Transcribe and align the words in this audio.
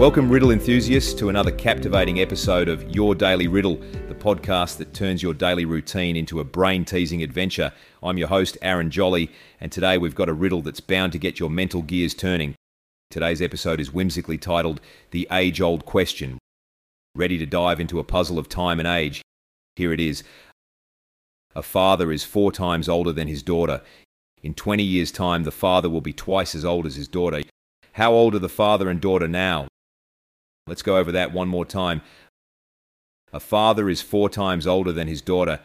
Welcome, 0.00 0.30
riddle 0.30 0.50
enthusiasts, 0.50 1.12
to 1.20 1.28
another 1.28 1.50
captivating 1.50 2.20
episode 2.22 2.70
of 2.70 2.88
Your 2.88 3.14
Daily 3.14 3.48
Riddle, 3.48 3.76
the 4.08 4.14
podcast 4.14 4.78
that 4.78 4.94
turns 4.94 5.22
your 5.22 5.34
daily 5.34 5.66
routine 5.66 6.16
into 6.16 6.40
a 6.40 6.44
brain 6.44 6.86
teasing 6.86 7.22
adventure. 7.22 7.70
I'm 8.02 8.16
your 8.16 8.28
host, 8.28 8.56
Aaron 8.62 8.90
Jolly, 8.90 9.30
and 9.60 9.70
today 9.70 9.98
we've 9.98 10.14
got 10.14 10.30
a 10.30 10.32
riddle 10.32 10.62
that's 10.62 10.80
bound 10.80 11.12
to 11.12 11.18
get 11.18 11.38
your 11.38 11.50
mental 11.50 11.82
gears 11.82 12.14
turning. 12.14 12.54
Today's 13.10 13.42
episode 13.42 13.78
is 13.78 13.92
whimsically 13.92 14.38
titled 14.38 14.80
The 15.10 15.28
Age 15.30 15.60
Old 15.60 15.84
Question. 15.84 16.38
Ready 17.14 17.36
to 17.36 17.44
dive 17.44 17.78
into 17.78 17.98
a 17.98 18.02
puzzle 18.02 18.38
of 18.38 18.48
time 18.48 18.78
and 18.78 18.88
age? 18.88 19.20
Here 19.76 19.92
it 19.92 20.00
is. 20.00 20.24
A 21.54 21.62
father 21.62 22.10
is 22.10 22.24
four 22.24 22.52
times 22.52 22.88
older 22.88 23.12
than 23.12 23.28
his 23.28 23.42
daughter. 23.42 23.82
In 24.42 24.54
20 24.54 24.82
years' 24.82 25.12
time, 25.12 25.44
the 25.44 25.52
father 25.52 25.90
will 25.90 26.00
be 26.00 26.14
twice 26.14 26.54
as 26.54 26.64
old 26.64 26.86
as 26.86 26.96
his 26.96 27.06
daughter. 27.06 27.42
How 27.92 28.14
old 28.14 28.34
are 28.34 28.38
the 28.38 28.48
father 28.48 28.88
and 28.88 28.98
daughter 28.98 29.28
now? 29.28 29.66
Let's 30.70 30.82
go 30.82 30.98
over 30.98 31.10
that 31.10 31.32
one 31.32 31.48
more 31.48 31.64
time. 31.64 32.00
A 33.32 33.40
father 33.40 33.90
is 33.90 34.00
four 34.00 34.30
times 34.30 34.68
older 34.68 34.92
than 34.92 35.08
his 35.08 35.20
daughter. 35.20 35.58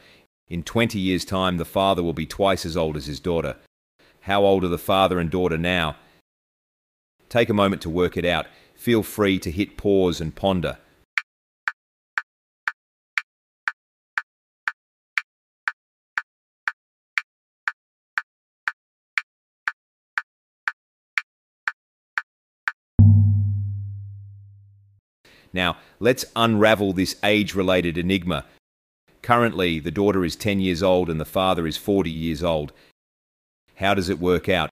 In 0.47 0.63
20 0.63 0.97
years' 0.97 1.23
time, 1.23 1.57
the 1.57 1.63
father 1.63 2.01
will 2.01 2.11
be 2.11 2.25
twice 2.25 2.65
as 2.65 2.75
old 2.75 2.97
as 2.97 3.05
his 3.05 3.19
daughter. 3.19 3.57
How 4.21 4.43
old 4.43 4.63
are 4.63 4.67
the 4.67 4.79
father 4.79 5.19
and 5.19 5.29
daughter 5.29 5.59
now? 5.59 5.97
Take 7.29 7.49
a 7.49 7.53
moment 7.53 7.83
to 7.83 7.89
work 7.89 8.17
it 8.17 8.25
out. 8.25 8.47
Feel 8.73 9.03
free 9.03 9.37
to 9.37 9.51
hit 9.51 9.77
pause 9.77 10.19
and 10.19 10.33
ponder. 10.33 10.79
Now, 25.55 25.77
let's 26.01 26.25
unravel 26.35 26.91
this 26.91 27.15
age 27.23 27.55
related 27.55 27.97
enigma. 27.97 28.43
Currently, 29.21 29.79
the 29.79 29.89
daughter 29.89 30.25
is 30.25 30.35
10 30.35 30.59
years 30.59 30.83
old 30.83 31.09
and 31.09 31.19
the 31.19 31.25
father 31.25 31.65
is 31.65 31.77
40 31.77 32.11
years 32.11 32.43
old. 32.43 32.73
How 33.75 33.93
does 33.93 34.09
it 34.09 34.19
work 34.19 34.49
out? 34.49 34.69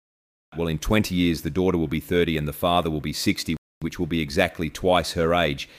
Well, 0.58 0.68
in 0.68 0.78
20 0.78 1.16
years, 1.16 1.42
the 1.42 1.50
daughter 1.50 1.78
will 1.78 1.88
be 1.88 2.02
30 2.02 2.38
and 2.38 2.48
the 2.48 2.54
father 2.54 2.92
will 2.92 3.02
be 3.02 3.14
60, 3.14 3.56
which 3.80 3.98
will 3.98 4.08
be 4.08 4.20
exactly 4.20 4.70
twice 4.70 5.14
her 5.14 5.34
age. 5.34 5.70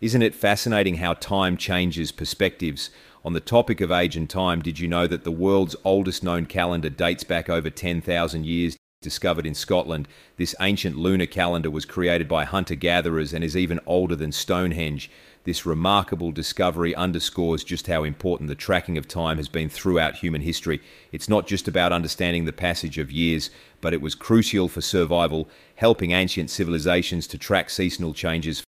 Isn't 0.00 0.22
it 0.22 0.34
fascinating 0.34 0.96
how 0.96 1.14
time 1.14 1.56
changes 1.56 2.10
perspectives? 2.10 2.90
On 3.24 3.32
the 3.32 3.40
topic 3.40 3.80
of 3.80 3.92
age 3.92 4.16
and 4.16 4.28
time, 4.28 4.60
did 4.60 4.80
you 4.80 4.88
know 4.88 5.06
that 5.06 5.22
the 5.22 5.30
world's 5.30 5.76
oldest 5.84 6.24
known 6.24 6.46
calendar 6.46 6.90
dates 6.90 7.24
back 7.24 7.48
over 7.48 7.70
10,000 7.70 8.44
years 8.44 8.76
discovered 9.00 9.46
in 9.46 9.54
Scotland. 9.54 10.08
This 10.38 10.56
ancient 10.60 10.96
lunar 10.96 11.26
calendar 11.26 11.70
was 11.70 11.84
created 11.84 12.26
by 12.26 12.44
hunter 12.44 12.74
gatherers 12.74 13.32
and 13.32 13.44
is 13.44 13.56
even 13.56 13.78
older 13.86 14.16
than 14.16 14.32
Stonehenge. 14.32 15.08
This 15.44 15.64
remarkable 15.64 16.32
discovery 16.32 16.96
underscores 16.96 17.62
just 17.62 17.86
how 17.86 18.02
important 18.02 18.48
the 18.48 18.56
tracking 18.56 18.98
of 18.98 19.06
time 19.06 19.36
has 19.36 19.48
been 19.48 19.68
throughout 19.68 20.16
human 20.16 20.40
history. 20.40 20.80
It's 21.12 21.28
not 21.28 21.46
just 21.46 21.68
about 21.68 21.92
understanding 21.92 22.44
the 22.44 22.52
passage 22.52 22.98
of 22.98 23.12
years, 23.12 23.50
but 23.80 23.94
it 23.94 24.02
was 24.02 24.16
crucial 24.16 24.66
for 24.66 24.80
survival, 24.80 25.48
helping 25.76 26.10
ancient 26.10 26.50
civilizations 26.50 27.28
to 27.28 27.38
track 27.38 27.70
seasonal 27.70 28.14
changes. 28.14 28.64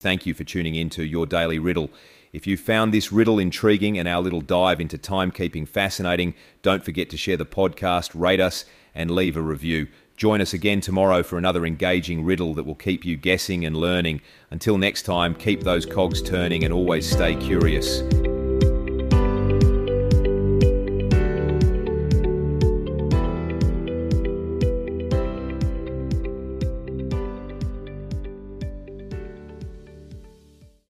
Thank 0.00 0.26
you 0.26 0.34
for 0.34 0.44
tuning 0.44 0.74
in 0.74 0.90
to 0.90 1.04
Your 1.04 1.24
Daily 1.24 1.58
Riddle. 1.58 1.90
If 2.30 2.46
you 2.46 2.58
found 2.58 2.92
this 2.92 3.10
riddle 3.10 3.38
intriguing 3.38 3.96
and 3.96 4.06
our 4.06 4.20
little 4.20 4.42
dive 4.42 4.78
into 4.78 4.98
timekeeping 4.98 5.66
fascinating, 5.66 6.34
don't 6.60 6.84
forget 6.84 7.08
to 7.10 7.16
share 7.16 7.38
the 7.38 7.46
podcast, 7.46 8.10
rate 8.14 8.38
us, 8.40 8.66
and 8.94 9.10
leave 9.10 9.38
a 9.38 9.40
review. 9.40 9.88
Join 10.14 10.42
us 10.42 10.52
again 10.52 10.82
tomorrow 10.82 11.22
for 11.22 11.38
another 11.38 11.64
engaging 11.64 12.24
riddle 12.24 12.52
that 12.54 12.64
will 12.64 12.74
keep 12.74 13.06
you 13.06 13.16
guessing 13.16 13.64
and 13.64 13.74
learning. 13.74 14.20
Until 14.50 14.76
next 14.76 15.02
time, 15.02 15.34
keep 15.34 15.62
those 15.62 15.86
cogs 15.86 16.20
turning 16.20 16.62
and 16.64 16.74
always 16.74 17.10
stay 17.10 17.34
curious. 17.34 18.02